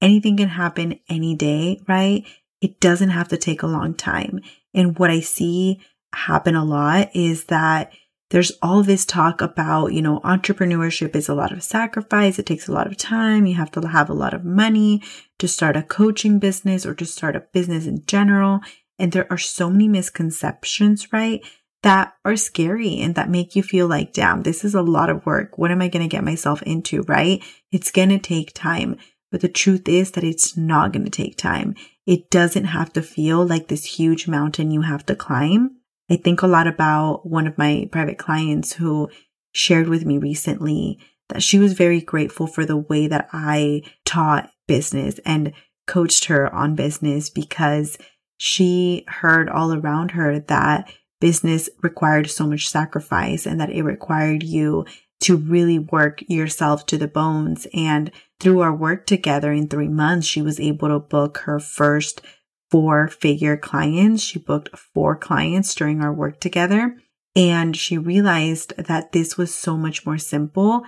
Anything 0.02 0.38
can 0.38 0.50
happen 0.50 1.00
any 1.08 1.36
day, 1.36 1.80
right? 1.88 2.26
It 2.60 2.82
doesn't 2.82 3.10
have 3.10 3.30
to 3.30 3.38
take 3.38 3.64
a 3.64 3.68
long 3.68 3.94
time. 3.94 4.42
And 4.74 5.00
what 5.00 5.10
I 5.10 5.22
see 5.22 5.80
happen 6.14 6.56
a 6.56 6.66
lot 6.66 7.16
is 7.16 7.46
that 7.46 7.94
there's 8.32 8.54
all 8.62 8.82
this 8.82 9.06
talk 9.06 9.42
about, 9.42 9.88
you 9.88 10.02
know, 10.02 10.22
entrepreneurship 10.22 11.16
is 11.18 11.28
a 11.28 11.36
lot 11.36 11.52
of 11.52 11.64
sacrifice. 11.64 12.40
It 12.40 12.46
takes 12.46 12.68
a 12.68 12.72
lot 12.72 12.88
of 12.88 12.96
time. 12.96 13.46
You 13.46 13.56
have 13.56 13.72
to 13.72 13.86
have 13.86 14.10
a 14.10 14.14
lot 14.14 14.34
of 14.34 14.46
money 14.46 15.04
to 15.40 15.50
start 15.50 15.76
a 15.76 15.84
coaching 15.84 16.40
business 16.40 16.86
or 16.86 16.96
to 16.96 17.06
start 17.06 17.36
a 17.36 17.44
business 17.52 17.86
in 17.86 18.06
general. 18.06 18.62
And 18.98 19.12
there 19.12 19.28
are 19.30 19.38
so 19.38 19.70
many 19.70 19.90
misconceptions, 19.90 21.12
right? 21.12 21.42
That 21.84 22.14
are 22.24 22.38
scary 22.38 23.02
and 23.02 23.16
that 23.16 23.30
make 23.30 23.56
you 23.56 23.64
feel 23.64 23.88
like, 23.88 24.14
damn, 24.14 24.44
this 24.44 24.64
is 24.64 24.76
a 24.76 24.82
lot 24.82 25.10
of 25.10 25.26
work. 25.26 25.58
What 25.58 25.72
am 25.72 25.82
I 25.82 25.90
going 25.90 26.08
to 26.08 26.16
get 26.16 26.24
myself 26.24 26.62
into, 26.62 27.02
right? 27.04 27.44
It's 27.70 27.92
going 27.92 28.10
to 28.10 28.20
take 28.20 28.54
time. 28.54 28.96
But 29.30 29.42
the 29.42 29.50
truth 29.50 29.90
is 29.90 30.12
that 30.12 30.24
it's 30.24 30.56
not 30.56 30.94
going 30.94 31.04
to 31.04 31.12
take 31.12 31.38
time. 31.38 31.76
It 32.06 32.30
doesn't 32.30 32.66
have 32.66 32.94
to 32.94 33.02
feel 33.02 33.46
like 33.46 33.68
this 33.68 33.84
huge 33.84 34.28
mountain 34.28 34.72
you 34.72 34.82
have 34.82 35.06
to 35.08 35.16
climb 35.18 35.81
I 36.10 36.18
think 36.18 36.42
a 36.42 36.48
lot 36.48 36.68
about 36.68 37.26
one 37.26 37.48
of 37.48 37.58
my 37.58 37.88
private 37.92 38.18
clients 38.18 38.74
who 38.74 39.10
shared 39.54 39.88
with 39.88 40.06
me 40.06 40.18
recently 40.18 41.00
that 41.30 41.44
she 41.44 41.60
was 41.60 41.74
very 41.74 42.02
grateful 42.02 42.48
for 42.48 42.66
the 42.66 42.78
way 42.78 43.08
that 43.08 43.30
I 43.32 43.84
taught 44.06 44.52
business 44.68 45.20
and 45.26 45.54
coached 45.88 46.26
her 46.26 46.54
on 46.54 46.76
business 46.76 47.30
because 47.30 47.98
she 48.38 49.06
heard 49.08 49.50
all 49.50 49.74
around 49.74 50.12
her 50.12 50.40
that 50.40 50.92
business 51.20 51.70
required 51.82 52.30
so 52.30 52.48
much 52.48 52.68
sacrifice 52.68 53.46
and 53.46 53.60
that 53.62 53.70
it 53.70 53.84
required 53.84 54.44
you 54.44 54.86
to 55.22 55.38
really 55.38 55.80
work 55.80 56.24
yourself 56.28 56.86
to 56.88 56.98
the 56.98 57.08
bones. 57.08 57.68
And 57.74 58.12
through 58.40 58.62
our 58.62 58.74
work 58.74 59.06
together 59.06 59.52
in 59.52 59.68
three 59.68 59.88
months, 59.88 60.28
she 60.28 60.42
was 60.42 60.60
able 60.60 60.88
to 60.90 61.00
book 61.00 61.40
her 61.46 61.60
first 61.60 62.22
four 62.72 63.10
figure 63.10 63.58
clients. 63.58 64.24
She 64.24 64.40
booked 64.40 64.76
four 64.78 65.16
clients 65.16 65.76
during 65.76 66.02
our 66.02 66.14
work 66.14 66.40
together. 66.40 66.96
And 67.36 67.78
she 67.78 67.98
realized 67.98 68.74
that 68.78 69.12
this 69.12 69.38
was 69.38 69.54
so 69.54 69.78
much 69.78 70.06
more 70.06 70.18
simple 70.18 70.84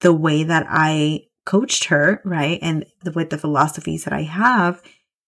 the 0.00 0.12
way 0.12 0.42
that 0.42 0.66
I 0.68 1.26
coached 1.44 1.84
her, 1.84 2.20
right? 2.24 2.58
And 2.60 2.84
with 3.14 3.30
the 3.30 3.38
philosophies 3.38 4.04
that 4.04 4.12
I 4.12 4.22
have 4.22 4.82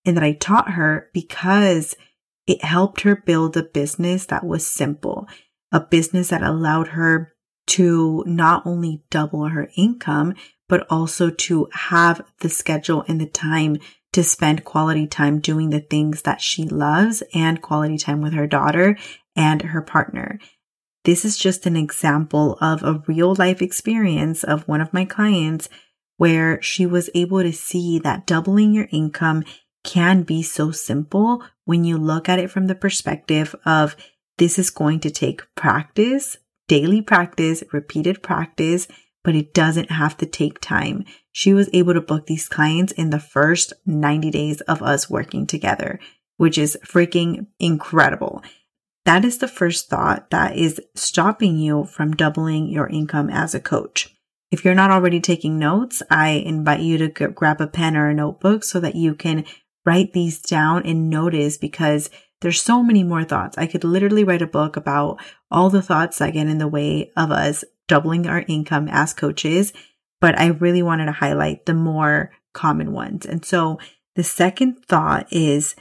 and 0.05 0.17
that 0.17 0.25
I 0.25 0.33
taught 0.33 0.73
her 0.73 1.09
because 1.15 1.95
it 2.47 2.65
helped 2.65 3.03
her 3.03 3.17
build 3.17 3.57
a 3.57 3.63
business 3.63 4.27
that 4.27 4.45
was 4.45 4.67
simple, 4.67 5.27
a 5.71 5.81
business 5.81 6.29
that 6.29 6.43
allowed 6.43 6.89
her 6.89 7.33
to 7.69 8.25
not 8.27 8.67
only 8.67 9.05
double 9.11 9.49
her 9.49 9.71
income, 9.77 10.35
but 10.69 10.87
also 10.91 11.31
to 11.31 11.69
have 11.73 12.23
the 12.41 12.49
schedule 12.49 13.05
and 13.09 13.21
the 13.21 13.27
time 13.27 13.79
to 14.13 14.23
spend 14.23 14.65
quality 14.65 15.07
time 15.07 15.39
doing 15.41 15.71
the 15.71 15.81
things 15.81 16.23
that 16.23 16.41
she 16.41 16.65
loves 16.65 17.23
and 17.35 17.63
quality 17.63 17.99
time 17.99 18.21
with 18.21 18.33
her 18.33 18.47
daughter 18.47 18.97
and 19.37 19.63
her 19.63 19.83
partner. 19.83 20.39
This 21.05 21.25
is 21.25 21.39
just 21.39 21.67
an 21.67 21.77
example 21.77 22.59
of 22.61 22.83
a 22.83 23.03
real 23.07 23.35
life 23.35 23.63
experience 23.63 24.45
of 24.45 24.67
one 24.67 24.81
of 24.81 24.93
my 24.93 25.05
clients 25.05 25.69
where 26.17 26.61
she 26.61 26.85
was 26.85 27.09
able 27.15 27.43
to 27.43 27.53
see 27.53 27.99
that 28.01 28.27
doubling 28.27 28.75
your 28.75 28.89
income 28.91 29.45
can 29.85 30.23
be 30.23 30.43
so 30.43 30.71
simple 30.71 31.43
when 31.65 31.85
you 31.85 31.97
look 31.97 32.29
at 32.29 32.39
it 32.39 32.51
from 32.51 32.67
the 32.67 32.75
perspective 32.75 33.55
of 33.65 33.97
this 34.37 34.59
is 34.59 34.71
going 34.71 35.01
to 35.01 35.11
take 35.11 35.43
practice, 35.55 36.37
daily 36.67 37.01
practice, 37.01 37.63
repeated 37.73 38.23
practice, 38.23 38.89
but 39.29 39.37
it 39.37 39.53
doesn't 39.53 39.91
have 39.91 40.17
to 40.17 40.25
take 40.25 40.59
time. 40.59 41.05
She 41.33 41.53
was 41.53 41.69
able 41.75 41.93
to 41.93 42.01
book 42.01 42.25
these 42.25 42.49
clients 42.49 42.93
in 42.93 43.11
the 43.11 43.21
first 43.21 43.75
90 43.85 44.31
days 44.31 44.63
of 44.63 44.83
us 44.83 45.11
working 45.11 45.47
together, 45.47 46.01
which 46.39 46.57
is 46.57 46.79
freaking 46.83 47.47
incredible. 47.61 48.43
That 49.05 49.27
is 49.27 49.37
the 49.37 49.47
first 49.47 49.91
thought 49.91 50.31
that 50.31 50.57
is 50.57 50.81
stopping 50.95 51.59
you 51.59 51.85
from 51.85 52.17
doubling 52.17 52.69
your 52.69 52.87
income 52.87 53.29
as 53.29 53.55
a 53.55 53.61
coach. 53.61 54.17
If 54.51 54.65
you're 54.65 54.73
not 54.73 54.91
already 54.91 55.21
taking 55.21 55.59
notes, 55.59 56.03
I 56.11 56.29
invite 56.31 56.81
you 56.81 56.97
to 56.97 57.09
g- 57.09 57.27
grab 57.27 57.61
a 57.61 57.67
pen 57.67 57.99
or 57.99 58.09
a 58.09 58.15
notebook 58.15 58.65
so 58.65 58.81
that 58.81 58.95
you 58.95 59.15
can 59.15 59.45
write 59.85 60.15
these 60.15 60.41
down 60.41 60.87
and 60.87 61.11
notice 61.11 61.59
because 61.59 62.09
there's 62.41 62.63
so 62.63 62.83
many 62.83 63.05
more 63.05 63.25
thoughts. 63.25 63.59
I 63.59 63.67
could 63.67 63.85
literally 63.85 64.25
write 64.25 64.41
a 64.41 64.47
book 64.47 64.79
about 64.79 65.21
all 65.51 65.69
the 65.69 65.83
thoughts 65.83 66.17
that 66.17 66.33
get 66.33 66.47
in 66.47 66.57
the 66.57 66.67
way 66.67 67.13
of 67.15 67.31
us 67.31 67.63
doubling 67.89 68.27
our 68.27 68.45
income 68.47 68.89
as 68.89 69.13
coaches, 69.13 69.73
but 70.21 70.39
I 70.39 70.47
really 70.47 70.83
wanted 70.83 71.07
to 71.07 71.13
highlight 71.13 71.67
the 71.67 71.75
more 71.75 72.31
common 72.53 72.93
ones. 72.93 73.27
And 73.27 73.45
so 73.45 73.79
the 74.15 74.25
second 74.25 74.85
thought 74.87 75.27
is 75.33 75.75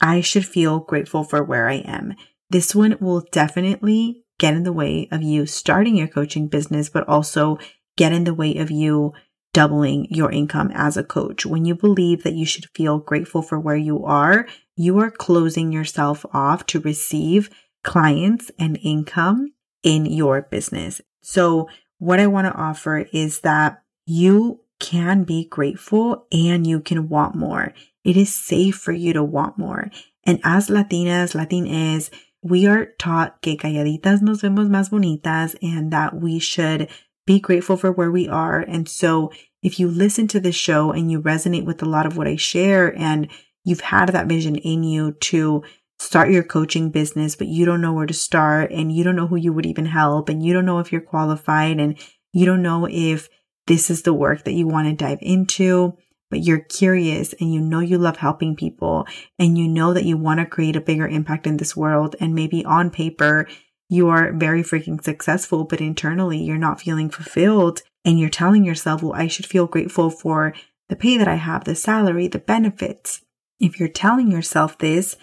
I 0.00 0.20
should 0.20 0.44
feel 0.44 0.80
grateful 0.80 1.24
for 1.24 1.42
where 1.42 1.68
I 1.68 1.76
am. 1.76 2.14
This 2.50 2.74
one 2.74 2.96
will 3.00 3.24
definitely 3.32 4.24
get 4.38 4.54
in 4.54 4.64
the 4.64 4.72
way 4.72 5.08
of 5.10 5.22
you 5.22 5.46
starting 5.46 5.96
your 5.96 6.08
coaching 6.08 6.48
business, 6.48 6.88
but 6.88 7.08
also 7.08 7.58
get 7.96 8.12
in 8.12 8.24
the 8.24 8.34
way 8.34 8.56
of 8.56 8.70
you 8.70 9.12
doubling 9.52 10.06
your 10.10 10.30
income 10.30 10.70
as 10.74 10.98
a 10.98 11.04
coach. 11.04 11.46
When 11.46 11.64
you 11.64 11.74
believe 11.74 12.22
that 12.24 12.34
you 12.34 12.44
should 12.44 12.66
feel 12.74 12.98
grateful 12.98 13.40
for 13.40 13.58
where 13.58 13.76
you 13.76 14.04
are, 14.04 14.46
you 14.76 14.98
are 14.98 15.10
closing 15.10 15.72
yourself 15.72 16.26
off 16.34 16.66
to 16.66 16.80
receive 16.80 17.48
clients 17.82 18.50
and 18.58 18.78
income 18.82 19.52
in 19.82 20.04
your 20.04 20.42
business. 20.42 21.00
So 21.26 21.68
what 21.98 22.20
I 22.20 22.28
want 22.28 22.46
to 22.46 22.54
offer 22.54 22.98
is 23.12 23.40
that 23.40 23.82
you 24.06 24.60
can 24.78 25.24
be 25.24 25.44
grateful 25.44 26.28
and 26.30 26.64
you 26.64 26.78
can 26.78 27.08
want 27.08 27.34
more. 27.34 27.74
It 28.04 28.16
is 28.16 28.32
safe 28.32 28.76
for 28.76 28.92
you 28.92 29.12
to 29.12 29.24
want 29.24 29.58
more. 29.58 29.90
And 30.22 30.38
as 30.44 30.68
Latinas, 30.68 31.34
Latines, 31.34 32.10
we 32.42 32.68
are 32.68 32.92
taught 33.00 33.42
que 33.42 33.56
calladitas 33.56 34.22
nos 34.22 34.42
vemos 34.42 34.68
más 34.68 34.88
bonitas 34.88 35.56
and 35.60 35.90
that 35.90 36.14
we 36.14 36.38
should 36.38 36.88
be 37.26 37.40
grateful 37.40 37.76
for 37.76 37.90
where 37.90 38.12
we 38.12 38.28
are. 38.28 38.60
And 38.60 38.88
so 38.88 39.32
if 39.64 39.80
you 39.80 39.88
listen 39.88 40.28
to 40.28 40.38
this 40.38 40.54
show 40.54 40.92
and 40.92 41.10
you 41.10 41.20
resonate 41.20 41.64
with 41.64 41.82
a 41.82 41.86
lot 41.86 42.06
of 42.06 42.16
what 42.16 42.28
I 42.28 42.36
share 42.36 42.96
and 42.96 43.26
you've 43.64 43.80
had 43.80 44.10
that 44.10 44.28
vision 44.28 44.54
in 44.54 44.84
you 44.84 45.10
to 45.22 45.64
start 45.98 46.30
your 46.30 46.42
coaching 46.42 46.90
business, 46.90 47.36
but 47.36 47.46
you 47.46 47.64
don't 47.64 47.80
know 47.80 47.92
where 47.92 48.06
to 48.06 48.14
start 48.14 48.70
and 48.70 48.92
you 48.92 49.02
don't 49.04 49.16
know 49.16 49.26
who 49.26 49.36
you 49.36 49.52
would 49.52 49.66
even 49.66 49.86
help 49.86 50.28
and 50.28 50.44
you 50.44 50.52
don't 50.52 50.66
know 50.66 50.78
if 50.78 50.92
you're 50.92 51.00
qualified 51.00 51.80
and 51.80 51.98
you 52.32 52.44
don't 52.44 52.62
know 52.62 52.86
if 52.90 53.28
this 53.66 53.90
is 53.90 54.02
the 54.02 54.14
work 54.14 54.44
that 54.44 54.52
you 54.52 54.66
want 54.66 54.86
to 54.86 54.92
dive 54.92 55.18
into, 55.22 55.96
but 56.30 56.40
you're 56.40 56.60
curious 56.60 57.34
and 57.40 57.52
you 57.52 57.60
know 57.60 57.80
you 57.80 57.98
love 57.98 58.18
helping 58.18 58.56
people 58.56 59.06
and 59.38 59.56
you 59.56 59.66
know 59.66 59.92
that 59.92 60.04
you 60.04 60.16
want 60.16 60.40
to 60.40 60.46
create 60.46 60.76
a 60.76 60.80
bigger 60.80 61.08
impact 61.08 61.46
in 61.46 61.56
this 61.56 61.76
world. 61.76 62.14
And 62.20 62.34
maybe 62.34 62.64
on 62.64 62.90
paper, 62.90 63.48
you 63.88 64.08
are 64.08 64.32
very 64.32 64.62
freaking 64.62 65.02
successful, 65.02 65.64
but 65.64 65.80
internally 65.80 66.38
you're 66.38 66.58
not 66.58 66.80
feeling 66.80 67.08
fulfilled 67.08 67.82
and 68.04 68.18
you're 68.18 68.28
telling 68.28 68.64
yourself, 68.64 69.02
well, 69.02 69.14
I 69.14 69.28
should 69.28 69.46
feel 69.46 69.66
grateful 69.66 70.10
for 70.10 70.54
the 70.88 70.96
pay 70.96 71.16
that 71.16 71.28
I 71.28 71.36
have, 71.36 71.64
the 71.64 71.74
salary, 71.74 72.28
the 72.28 72.38
benefits. 72.38 73.22
If 73.58 73.80
you're 73.80 73.88
telling 73.88 74.30
yourself 74.30 74.78
this, 74.78 75.16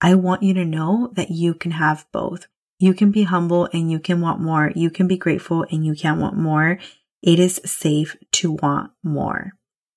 I 0.00 0.14
want 0.14 0.42
you 0.42 0.54
to 0.54 0.64
know 0.64 1.10
that 1.14 1.30
you 1.30 1.54
can 1.54 1.72
have 1.72 2.06
both. 2.12 2.46
You 2.78 2.94
can 2.94 3.10
be 3.10 3.24
humble 3.24 3.68
and 3.72 3.90
you 3.90 3.98
can 3.98 4.20
want 4.20 4.40
more. 4.40 4.70
You 4.74 4.90
can 4.90 5.08
be 5.08 5.16
grateful 5.16 5.66
and 5.70 5.84
you 5.84 5.94
can 5.94 6.20
want 6.20 6.36
more. 6.36 6.78
It 7.22 7.38
is 7.40 7.60
safe 7.64 8.16
to 8.32 8.52
want 8.52 8.92
more. 9.02 9.52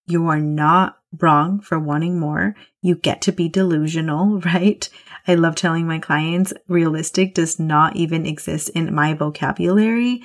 You 0.07 0.27
are 0.27 0.39
not 0.39 0.97
wrong 1.19 1.61
for 1.61 1.79
wanting 1.79 2.19
more. 2.19 2.55
You 2.81 2.95
get 2.95 3.21
to 3.23 3.31
be 3.31 3.49
delusional, 3.49 4.39
right? 4.45 4.89
I 5.27 5.35
love 5.35 5.55
telling 5.55 5.85
my 5.85 5.99
clients 5.99 6.53
realistic 6.67 7.35
does 7.35 7.59
not 7.59 7.95
even 7.95 8.25
exist 8.25 8.69
in 8.69 8.93
my 8.93 9.13
vocabulary 9.13 10.23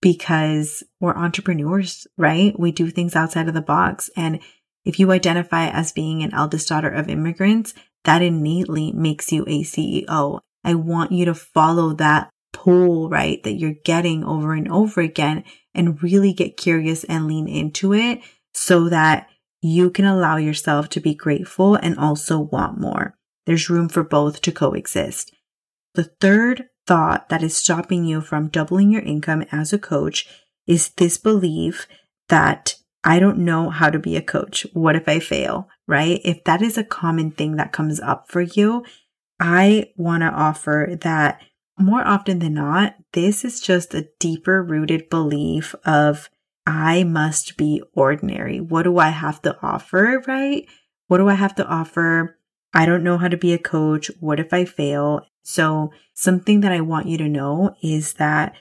because 0.00 0.82
we're 1.00 1.16
entrepreneurs, 1.16 2.06
right? 2.18 2.58
We 2.58 2.72
do 2.72 2.90
things 2.90 3.16
outside 3.16 3.48
of 3.48 3.54
the 3.54 3.62
box. 3.62 4.10
And 4.16 4.40
if 4.84 4.98
you 4.98 5.12
identify 5.12 5.68
as 5.68 5.92
being 5.92 6.22
an 6.22 6.34
eldest 6.34 6.68
daughter 6.68 6.90
of 6.90 7.08
immigrants, 7.08 7.72
that 8.04 8.22
innately 8.22 8.92
makes 8.92 9.32
you 9.32 9.42
a 9.46 9.62
CEO. 9.62 10.40
I 10.62 10.74
want 10.74 11.12
you 11.12 11.24
to 11.26 11.34
follow 11.34 11.92
that 11.94 12.30
pull, 12.52 13.08
right? 13.08 13.42
That 13.42 13.54
you're 13.54 13.74
getting 13.84 14.24
over 14.24 14.54
and 14.54 14.70
over 14.70 15.00
again 15.00 15.44
and 15.74 16.02
really 16.02 16.32
get 16.32 16.56
curious 16.56 17.04
and 17.04 17.26
lean 17.26 17.48
into 17.48 17.92
it 17.92 18.20
so 18.52 18.88
that 18.88 19.28
you 19.60 19.90
can 19.90 20.04
allow 20.04 20.36
yourself 20.36 20.88
to 20.90 21.00
be 21.00 21.14
grateful 21.14 21.74
and 21.74 21.98
also 21.98 22.38
want 22.38 22.78
more. 22.78 23.14
There's 23.46 23.70
room 23.70 23.88
for 23.88 24.04
both 24.04 24.40
to 24.42 24.52
coexist. 24.52 25.34
The 25.94 26.10
third 26.20 26.64
thought 26.86 27.28
that 27.28 27.42
is 27.42 27.56
stopping 27.56 28.04
you 28.04 28.20
from 28.20 28.48
doubling 28.48 28.90
your 28.90 29.02
income 29.02 29.44
as 29.50 29.72
a 29.72 29.78
coach 29.78 30.26
is 30.66 30.90
this 30.90 31.18
belief 31.18 31.86
that 32.28 32.76
I 33.04 33.18
don't 33.20 33.38
know 33.38 33.68
how 33.68 33.90
to 33.90 33.98
be 33.98 34.16
a 34.16 34.22
coach. 34.22 34.66
What 34.72 34.96
if 34.96 35.08
I 35.08 35.20
fail? 35.20 35.68
Right? 35.86 36.20
If 36.24 36.42
that 36.44 36.62
is 36.62 36.78
a 36.78 36.84
common 36.84 37.30
thing 37.30 37.56
that 37.56 37.72
comes 37.72 38.00
up 38.00 38.30
for 38.30 38.40
you, 38.40 38.84
I 39.38 39.90
want 39.96 40.22
to 40.22 40.28
offer 40.28 40.96
that 41.02 41.42
more 41.78 42.06
often 42.06 42.38
than 42.38 42.54
not, 42.54 42.94
this 43.12 43.44
is 43.44 43.60
just 43.60 43.94
a 43.94 44.08
deeper 44.18 44.62
rooted 44.62 45.10
belief 45.10 45.74
of 45.84 46.30
I 46.66 47.04
must 47.04 47.58
be 47.58 47.82
ordinary. 47.92 48.60
What 48.60 48.84
do 48.84 48.98
I 48.98 49.10
have 49.10 49.42
to 49.42 49.58
offer? 49.62 50.22
Right? 50.26 50.66
What 51.08 51.18
do 51.18 51.28
I 51.28 51.34
have 51.34 51.54
to 51.56 51.66
offer? 51.66 52.38
I 52.72 52.86
don't 52.86 53.04
know 53.04 53.18
how 53.18 53.28
to 53.28 53.36
be 53.36 53.52
a 53.52 53.58
coach. 53.58 54.10
What 54.20 54.40
if 54.40 54.52
I 54.52 54.64
fail? 54.64 55.26
So 55.42 55.92
something 56.14 56.60
that 56.62 56.72
I 56.72 56.80
want 56.80 57.06
you 57.06 57.18
to 57.18 57.28
know 57.28 57.76
is 57.82 58.14
that 58.14 58.54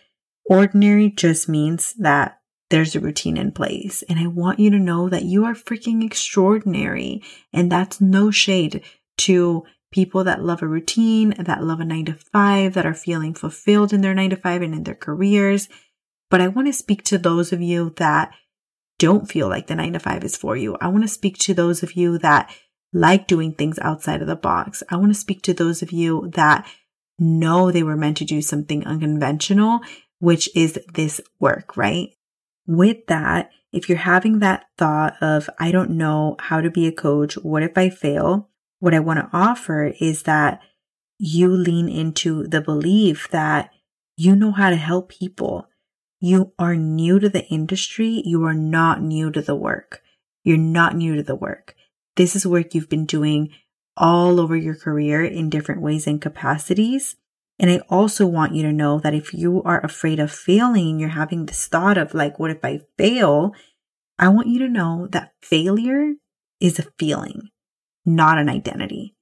ordinary 0.46 1.10
just 1.10 1.48
means 1.48 1.94
that 1.94 2.40
there's 2.74 2.96
a 2.96 3.00
routine 3.00 3.38
in 3.38 3.52
place. 3.52 4.02
And 4.10 4.18
I 4.18 4.26
want 4.26 4.58
you 4.58 4.72
to 4.72 4.80
know 4.80 5.08
that 5.08 5.26
you 5.26 5.46
are 5.46 5.54
freaking 5.54 6.04
extraordinary. 6.04 7.22
And 7.54 7.72
that's 7.72 8.02
no 8.02 8.32
shade 8.32 8.82
to 9.20 9.64
people 9.92 10.24
that 10.24 10.44
love 10.44 10.64
a 10.64 10.68
routine, 10.68 11.36
that 11.38 11.64
love 11.64 11.80
a 11.80 11.86
nine 11.86 12.06
to 12.06 12.14
five, 12.16 12.74
that 12.74 12.88
are 12.88 12.96
feeling 12.96 13.36
fulfilled 13.36 13.94
in 13.94 14.02
their 14.02 14.16
nine 14.16 14.32
to 14.32 14.36
five 14.36 14.64
and 14.64 14.74
in 14.74 14.86
their 14.86 14.96
careers. 14.96 15.70
But 16.32 16.42
I 16.42 16.48
want 16.48 16.68
to 16.68 16.74
speak 16.74 17.04
to 17.04 17.20
those 17.20 17.54
of 17.54 17.62
you 17.62 17.92
that 17.98 18.34
don't 18.98 19.30
feel 19.30 19.48
like 19.48 19.68
the 19.68 19.76
nine 19.76 19.94
to 19.94 20.00
five 20.00 20.24
is 20.24 20.36
for 20.36 20.58
you. 20.58 20.76
I 20.82 20.88
want 20.88 21.04
to 21.04 21.08
speak 21.08 21.38
to 21.40 21.54
those 21.54 21.84
of 21.84 21.92
you 21.92 22.18
that 22.18 22.52
like 22.92 23.28
doing 23.28 23.54
things 23.54 23.78
outside 23.84 24.24
of 24.24 24.28
the 24.28 24.36
box. 24.36 24.82
I 24.90 24.96
want 24.96 25.14
to 25.14 25.20
speak 25.20 25.44
to 25.44 25.54
those 25.54 25.84
of 25.84 25.92
you 25.92 26.32
that 26.34 26.68
know 27.20 27.72
they 27.72 27.84
were 27.84 27.96
meant 27.96 28.18
to 28.18 28.26
do 28.26 28.42
something 28.42 28.84
unconventional, 28.84 29.82
which 30.18 30.50
is 30.56 30.80
this 30.96 31.22
work, 31.40 31.78
right? 31.78 32.10
With 32.66 33.08
that, 33.08 33.50
if 33.72 33.90
you're 33.90 33.98
having 33.98 34.40
that 34.40 34.66
thought 34.78 35.16
of, 35.22 35.50
I 35.60 35.72
don't 35.72 35.92
know 35.92 36.36
how 36.40 36.62
to 36.62 36.70
be 36.70 36.88
a 36.88 36.92
coach, 36.92 37.36
what 37.36 37.64
if 37.64 37.78
I 37.78 37.90
fail? 37.90 38.50
What 38.80 38.94
I 38.94 39.00
want 39.00 39.20
to 39.20 39.30
offer 39.36 39.94
is 40.00 40.24
that 40.24 40.62
you 41.18 41.48
lean 41.48 41.90
into 41.90 42.48
the 42.48 42.62
belief 42.62 43.30
that 43.30 43.72
you 44.16 44.36
know 44.36 44.52
how 44.52 44.70
to 44.70 44.76
help 44.76 45.10
people. 45.10 45.68
You 46.20 46.54
are 46.60 46.76
new 46.76 47.20
to 47.20 47.30
the 47.30 47.46
industry. 47.48 48.22
You 48.26 48.44
are 48.46 48.54
not 48.54 49.02
new 49.02 49.32
to 49.32 49.42
the 49.42 49.56
work. 49.56 50.02
You're 50.44 50.58
not 50.58 50.96
new 50.96 51.16
to 51.16 51.24
the 51.24 51.36
work. 51.36 51.76
This 52.16 52.36
is 52.36 52.46
work 52.46 52.74
you've 52.74 52.90
been 52.90 53.06
doing 53.06 53.50
all 53.98 54.40
over 54.40 54.56
your 54.56 54.76
career 54.76 55.24
in 55.24 55.50
different 55.50 55.82
ways 55.82 56.08
and 56.08 56.22
capacities. 56.22 57.16
And 57.60 57.70
I 57.70 57.82
also 57.90 58.26
want 58.26 58.56
you 58.56 58.64
to 58.64 58.74
know 58.74 59.00
that 59.00 59.14
if 59.14 59.34
you 59.34 59.62
are 59.64 59.84
afraid 59.86 60.20
of 60.20 60.32
failing, 60.32 61.00
you're 61.00 61.10
having 61.10 61.46
this 61.46 61.68
thought 61.68 61.98
of 61.98 62.14
like, 62.14 62.40
what 62.40 62.52
if 62.52 62.66
I 62.66 62.82
fail? 62.98 63.54
I 64.18 64.30
want 64.30 64.48
you 64.48 64.60
to 64.60 64.70
know 64.70 65.08
that 65.12 65.34
failure 65.42 66.14
is 66.60 66.80
a 66.80 66.86
feeling, 66.98 67.50
not 68.06 68.38
an 68.38 68.50
identity. 68.50 69.16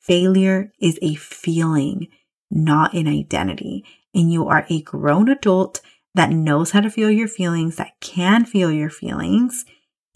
Failure 0.00 0.72
is 0.80 0.98
a 1.02 1.14
feeling, 1.16 2.08
not 2.50 2.94
an 2.94 3.08
identity. 3.08 3.84
And 4.14 4.32
you 4.32 4.46
are 4.48 4.66
a 4.70 4.82
grown 4.82 5.28
adult 5.28 5.80
that 6.14 6.30
knows 6.30 6.70
how 6.70 6.80
to 6.80 6.90
feel 6.90 7.10
your 7.10 7.28
feelings, 7.28 7.76
that 7.76 8.00
can 8.00 8.46
feel 8.46 8.72
your 8.72 8.88
feelings, 8.90 9.66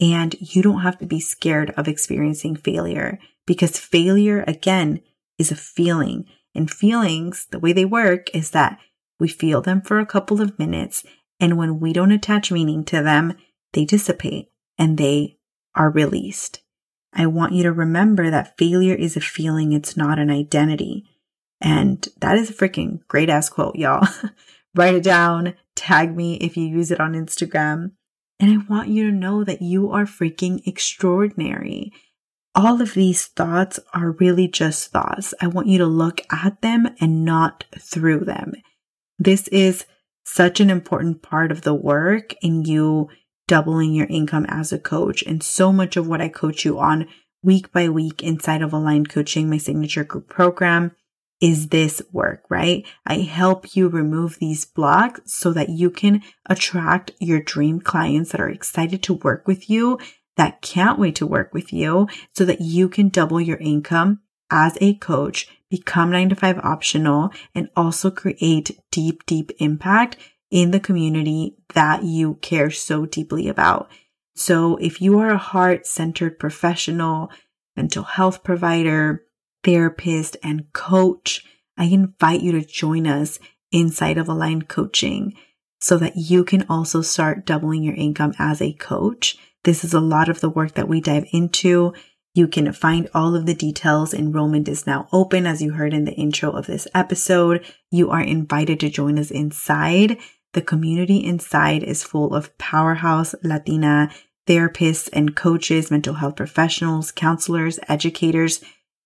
And 0.01 0.35
you 0.39 0.63
don't 0.63 0.81
have 0.81 0.97
to 0.97 1.05
be 1.05 1.19
scared 1.19 1.69
of 1.77 1.87
experiencing 1.87 2.55
failure 2.55 3.19
because 3.45 3.77
failure, 3.77 4.43
again, 4.47 5.01
is 5.37 5.51
a 5.51 5.55
feeling. 5.55 6.25
And 6.53 6.69
feelings, 6.69 7.47
the 7.51 7.59
way 7.59 7.73
they 7.73 7.85
work 7.85 8.33
is 8.35 8.51
that 8.51 8.79
we 9.19 9.27
feel 9.27 9.61
them 9.61 9.81
for 9.81 9.99
a 9.99 10.05
couple 10.05 10.41
of 10.41 10.59
minutes. 10.59 11.03
And 11.39 11.57
when 11.57 11.79
we 11.79 11.93
don't 11.93 12.11
attach 12.11 12.51
meaning 12.51 12.83
to 12.85 13.01
them, 13.01 13.33
they 13.73 13.85
dissipate 13.85 14.49
and 14.77 14.97
they 14.97 15.37
are 15.75 15.89
released. 15.89 16.61
I 17.13 17.25
want 17.25 17.53
you 17.53 17.63
to 17.63 17.71
remember 17.71 18.29
that 18.29 18.57
failure 18.57 18.95
is 18.95 19.17
a 19.17 19.21
feeling. 19.21 19.73
It's 19.73 19.97
not 19.97 20.19
an 20.19 20.29
identity. 20.29 21.05
And 21.59 22.07
that 22.19 22.37
is 22.37 22.49
a 22.49 22.53
freaking 22.53 22.99
great 23.07 23.29
ass 23.29 23.49
quote, 23.49 23.75
y'all. 23.75 24.07
Write 24.75 24.95
it 24.95 25.03
down, 25.03 25.53
tag 25.75 26.15
me 26.15 26.35
if 26.35 26.55
you 26.55 26.65
use 26.65 26.91
it 26.91 26.99
on 26.99 27.13
Instagram. 27.13 27.91
And 28.39 28.51
I 28.51 28.73
want 28.73 28.89
you 28.89 29.03
to 29.05 29.15
know 29.15 29.43
that 29.43 29.61
you 29.61 29.91
are 29.91 30.05
freaking 30.05 30.65
extraordinary. 30.65 31.91
All 32.53 32.81
of 32.81 32.93
these 32.93 33.27
thoughts 33.27 33.79
are 33.93 34.11
really 34.11 34.47
just 34.47 34.91
thoughts. 34.91 35.33
I 35.39 35.47
want 35.47 35.67
you 35.67 35.77
to 35.77 35.85
look 35.85 36.21
at 36.31 36.61
them 36.61 36.89
and 36.99 37.23
not 37.23 37.63
through 37.79 38.25
them. 38.25 38.53
This 39.17 39.47
is 39.49 39.85
such 40.25 40.59
an 40.59 40.69
important 40.69 41.21
part 41.21 41.51
of 41.51 41.61
the 41.61 41.73
work 41.73 42.33
in 42.41 42.65
you 42.65 43.09
doubling 43.47 43.93
your 43.93 44.07
income 44.07 44.45
as 44.47 44.71
a 44.71 44.79
coach. 44.79 45.23
And 45.23 45.41
so 45.41 45.71
much 45.71 45.97
of 45.97 46.07
what 46.07 46.21
I 46.21 46.29
coach 46.29 46.65
you 46.65 46.79
on 46.79 47.07
week 47.43 47.71
by 47.71 47.89
week 47.89 48.21
inside 48.23 48.61
of 48.61 48.73
Aligned 48.73 49.09
Coaching, 49.09 49.49
my 49.49 49.57
signature 49.57 50.03
group 50.03 50.29
program, 50.29 50.95
is 51.41 51.69
this 51.69 52.01
work, 52.11 52.43
right? 52.49 52.85
I 53.05 53.15
help 53.15 53.75
you 53.75 53.87
remove 53.87 54.37
these 54.37 54.63
blocks 54.63 55.21
so 55.25 55.51
that 55.53 55.69
you 55.69 55.89
can 55.89 56.21
attract 56.47 57.11
your 57.19 57.41
dream 57.41 57.81
clients 57.81 58.31
that 58.31 58.39
are 58.39 58.49
excited 58.49 59.01
to 59.03 59.15
work 59.15 59.47
with 59.47 59.69
you, 59.69 59.97
that 60.37 60.61
can't 60.61 60.99
wait 60.99 61.15
to 61.15 61.27
work 61.27 61.53
with 61.53 61.73
you, 61.73 62.07
so 62.35 62.45
that 62.45 62.61
you 62.61 62.89
can 62.89 63.09
double 63.09 63.41
your 63.41 63.57
income 63.57 64.21
as 64.49 64.77
a 64.81 64.95
coach, 64.95 65.47
become 65.69 66.11
nine 66.11 66.29
to 66.29 66.35
five 66.35 66.59
optional, 66.59 67.31
and 67.55 67.69
also 67.75 68.11
create 68.11 68.79
deep, 68.91 69.25
deep 69.25 69.51
impact 69.59 70.17
in 70.49 70.71
the 70.71 70.79
community 70.79 71.55
that 71.73 72.03
you 72.03 72.35
care 72.35 72.69
so 72.69 73.05
deeply 73.05 73.47
about. 73.47 73.89
So 74.35 74.77
if 74.77 75.01
you 75.01 75.19
are 75.19 75.29
a 75.29 75.37
heart 75.37 75.85
centered 75.85 76.39
professional, 76.39 77.29
mental 77.75 78.03
health 78.03 78.43
provider, 78.43 79.23
therapist, 79.63 80.37
and 80.43 80.71
coach, 80.73 81.45
I 81.77 81.85
invite 81.85 82.41
you 82.41 82.51
to 82.53 82.65
join 82.65 83.07
us 83.07 83.39
inside 83.71 84.17
of 84.17 84.27
Aligned 84.27 84.67
Coaching 84.67 85.33
so 85.79 85.97
that 85.97 86.17
you 86.17 86.43
can 86.43 86.65
also 86.69 87.01
start 87.01 87.45
doubling 87.45 87.83
your 87.83 87.95
income 87.95 88.33
as 88.37 88.61
a 88.61 88.73
coach. 88.73 89.37
This 89.63 89.83
is 89.83 89.93
a 89.93 89.99
lot 89.99 90.29
of 90.29 90.41
the 90.41 90.49
work 90.49 90.73
that 90.73 90.87
we 90.87 91.01
dive 91.01 91.25
into. 91.31 91.93
You 92.33 92.47
can 92.47 92.71
find 92.73 93.09
all 93.13 93.35
of 93.35 93.45
the 93.45 93.53
details. 93.53 94.13
Enrollment 94.13 94.67
is 94.67 94.87
now 94.87 95.07
open, 95.11 95.45
as 95.45 95.61
you 95.61 95.73
heard 95.73 95.93
in 95.93 96.05
the 96.05 96.13
intro 96.13 96.51
of 96.51 96.67
this 96.67 96.87
episode. 96.93 97.65
You 97.89 98.09
are 98.09 98.21
invited 98.21 98.79
to 98.79 98.89
join 98.89 99.19
us 99.19 99.31
inside. 99.31 100.17
The 100.53 100.61
community 100.61 101.17
inside 101.23 101.83
is 101.83 102.03
full 102.03 102.33
of 102.33 102.57
powerhouse 102.57 103.35
Latina 103.43 104.11
therapists 104.47 105.09
and 105.13 105.35
coaches, 105.35 105.91
mental 105.91 106.15
health 106.15 106.35
professionals, 106.35 107.11
counselors, 107.11 107.79
educators 107.87 108.61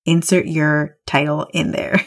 insert 0.05 0.45
your 0.45 0.97
title 1.05 1.47
in 1.53 1.71
there. 1.71 1.99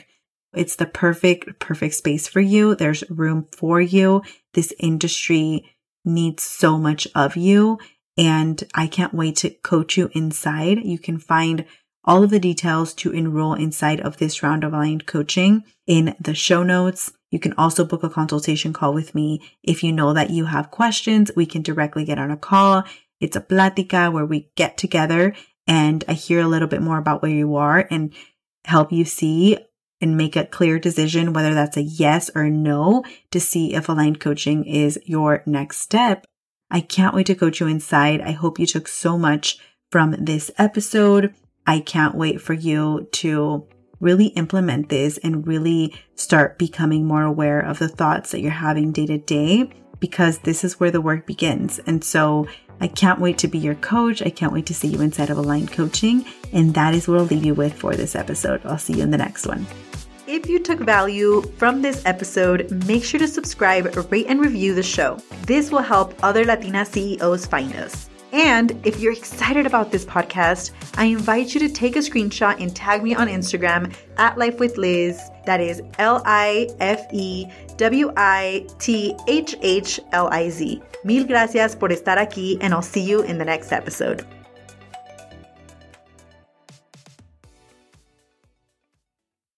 It's 0.54 0.76
the 0.76 0.86
perfect, 0.86 1.60
perfect 1.60 1.94
space 1.94 2.26
for 2.26 2.40
you. 2.40 2.74
There's 2.74 3.04
room 3.10 3.46
for 3.52 3.82
you. 3.82 4.22
This 4.54 4.72
industry 4.80 5.68
needs 6.06 6.42
so 6.42 6.78
much 6.78 7.06
of 7.14 7.36
you. 7.36 7.78
And 8.18 8.62
I 8.74 8.88
can't 8.88 9.14
wait 9.14 9.36
to 9.36 9.50
coach 9.50 9.96
you 9.96 10.10
inside. 10.12 10.84
You 10.84 10.98
can 10.98 11.18
find 11.18 11.64
all 12.04 12.24
of 12.24 12.30
the 12.30 12.40
details 12.40 12.92
to 12.94 13.12
enroll 13.12 13.54
inside 13.54 14.00
of 14.00 14.16
this 14.16 14.42
round 14.42 14.64
of 14.64 14.72
aligned 14.72 15.06
coaching 15.06 15.62
in 15.86 16.16
the 16.20 16.34
show 16.34 16.62
notes. 16.62 17.12
You 17.30 17.38
can 17.38 17.52
also 17.52 17.84
book 17.84 18.02
a 18.02 18.10
consultation 18.10 18.72
call 18.72 18.92
with 18.92 19.14
me. 19.14 19.40
If 19.62 19.84
you 19.84 19.92
know 19.92 20.12
that 20.14 20.30
you 20.30 20.46
have 20.46 20.70
questions, 20.70 21.30
we 21.36 21.46
can 21.46 21.62
directly 21.62 22.04
get 22.04 22.18
on 22.18 22.30
a 22.30 22.36
call. 22.36 22.82
It's 23.20 23.36
a 23.36 23.40
plática 23.40 24.12
where 24.12 24.26
we 24.26 24.50
get 24.56 24.76
together 24.76 25.34
and 25.66 26.02
I 26.08 26.14
hear 26.14 26.40
a 26.40 26.48
little 26.48 26.68
bit 26.68 26.82
more 26.82 26.98
about 26.98 27.22
where 27.22 27.30
you 27.30 27.56
are 27.56 27.86
and 27.90 28.14
help 28.64 28.90
you 28.90 29.04
see 29.04 29.58
and 30.00 30.16
make 30.16 30.34
a 30.34 30.46
clear 30.46 30.78
decision, 30.78 31.32
whether 31.32 31.54
that's 31.54 31.76
a 31.76 31.82
yes 31.82 32.30
or 32.34 32.48
no 32.48 33.04
to 33.30 33.38
see 33.38 33.74
if 33.74 33.88
aligned 33.88 34.18
coaching 34.18 34.64
is 34.64 34.98
your 35.04 35.42
next 35.44 35.78
step. 35.78 36.26
I 36.70 36.80
can't 36.80 37.14
wait 37.14 37.26
to 37.26 37.34
coach 37.34 37.60
you 37.60 37.66
inside. 37.66 38.20
I 38.20 38.32
hope 38.32 38.58
you 38.58 38.66
took 38.66 38.88
so 38.88 39.18
much 39.18 39.58
from 39.90 40.14
this 40.18 40.50
episode. 40.58 41.34
I 41.66 41.80
can't 41.80 42.14
wait 42.14 42.40
for 42.40 42.54
you 42.54 43.08
to 43.12 43.66
really 44.00 44.26
implement 44.26 44.88
this 44.88 45.18
and 45.18 45.46
really 45.46 45.94
start 46.14 46.58
becoming 46.58 47.04
more 47.04 47.24
aware 47.24 47.60
of 47.60 47.78
the 47.78 47.88
thoughts 47.88 48.30
that 48.30 48.40
you're 48.40 48.50
having 48.50 48.92
day 48.92 49.06
to 49.06 49.18
day 49.18 49.70
because 50.00 50.38
this 50.38 50.62
is 50.62 50.78
where 50.78 50.90
the 50.90 51.00
work 51.00 51.26
begins. 51.26 51.78
And 51.80 52.04
so 52.04 52.46
I 52.80 52.86
can't 52.88 53.20
wait 53.20 53.38
to 53.38 53.48
be 53.48 53.58
your 53.58 53.74
coach. 53.76 54.22
I 54.22 54.30
can't 54.30 54.52
wait 54.52 54.66
to 54.66 54.74
see 54.74 54.88
you 54.88 55.00
inside 55.00 55.30
of 55.30 55.38
Aligned 55.38 55.72
Coaching. 55.72 56.24
And 56.52 56.74
that 56.74 56.94
is 56.94 57.08
what 57.08 57.18
I'll 57.18 57.24
leave 57.24 57.44
you 57.44 57.54
with 57.54 57.74
for 57.74 57.94
this 57.94 58.14
episode. 58.14 58.64
I'll 58.64 58.78
see 58.78 58.94
you 58.94 59.02
in 59.02 59.10
the 59.10 59.18
next 59.18 59.46
one. 59.46 59.66
If 60.38 60.48
you 60.48 60.60
took 60.60 60.78
value 60.78 61.42
from 61.56 61.82
this 61.82 62.00
episode, 62.06 62.70
make 62.86 63.02
sure 63.02 63.18
to 63.18 63.26
subscribe, 63.26 63.92
rate, 64.08 64.26
and 64.28 64.40
review 64.40 64.72
the 64.72 64.84
show. 64.84 65.18
This 65.42 65.72
will 65.72 65.82
help 65.82 66.14
other 66.22 66.44
Latina 66.44 66.84
CEOs 66.84 67.44
find 67.44 67.74
us. 67.74 68.08
And 68.30 68.80
if 68.86 69.00
you're 69.00 69.12
excited 69.12 69.66
about 69.66 69.90
this 69.90 70.04
podcast, 70.04 70.70
I 70.96 71.06
invite 71.06 71.54
you 71.54 71.60
to 71.66 71.68
take 71.68 71.96
a 71.96 71.98
screenshot 71.98 72.60
and 72.60 72.74
tag 72.74 73.02
me 73.02 73.16
on 73.16 73.26
Instagram 73.26 73.92
at 74.16 74.38
Life 74.38 74.60
with 74.60 74.78
Liz. 74.78 75.20
That 75.44 75.60
is 75.60 75.82
L 75.98 76.22
I 76.24 76.68
F 76.78 77.12
E 77.12 77.46
W 77.76 78.12
I 78.16 78.64
T 78.78 79.16
H 79.26 79.56
H 79.60 79.98
L 80.12 80.28
I 80.30 80.50
Z. 80.50 80.80
Mil 81.02 81.24
gracias 81.24 81.74
por 81.74 81.88
estar 81.88 82.16
aquí, 82.16 82.58
and 82.60 82.72
I'll 82.72 82.80
see 82.80 83.02
you 83.02 83.22
in 83.22 83.38
the 83.38 83.44
next 83.44 83.72
episode. 83.72 84.24